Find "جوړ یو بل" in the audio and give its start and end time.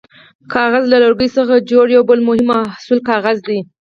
1.71-2.19